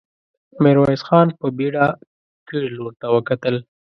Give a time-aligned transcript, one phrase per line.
[0.63, 1.85] ميرويس خان په بېړه
[2.47, 3.55] کيڼ لور ته وکتل.